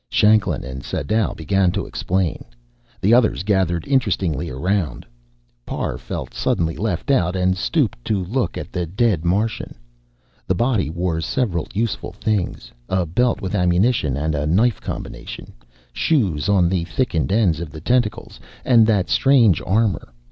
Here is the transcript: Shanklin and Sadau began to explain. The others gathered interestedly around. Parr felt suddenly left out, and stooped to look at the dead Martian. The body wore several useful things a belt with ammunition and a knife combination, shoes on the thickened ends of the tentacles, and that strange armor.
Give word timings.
Shanklin 0.09 0.63
and 0.63 0.81
Sadau 0.83 1.35
began 1.35 1.71
to 1.73 1.85
explain. 1.85 2.43
The 3.01 3.13
others 3.13 3.43
gathered 3.43 3.87
interestedly 3.87 4.49
around. 4.49 5.05
Parr 5.63 5.99
felt 5.99 6.33
suddenly 6.33 6.75
left 6.75 7.11
out, 7.11 7.35
and 7.35 7.55
stooped 7.55 8.03
to 8.05 8.23
look 8.25 8.57
at 8.57 8.71
the 8.71 8.87
dead 8.87 9.23
Martian. 9.23 9.75
The 10.47 10.55
body 10.55 10.89
wore 10.89 11.21
several 11.21 11.67
useful 11.71 12.13
things 12.13 12.71
a 12.89 13.05
belt 13.05 13.41
with 13.41 13.53
ammunition 13.53 14.17
and 14.17 14.33
a 14.33 14.47
knife 14.47 14.81
combination, 14.81 15.53
shoes 15.93 16.49
on 16.49 16.67
the 16.67 16.85
thickened 16.85 17.31
ends 17.31 17.59
of 17.59 17.69
the 17.69 17.79
tentacles, 17.79 18.39
and 18.65 18.87
that 18.87 19.07
strange 19.07 19.61
armor. 19.67 20.11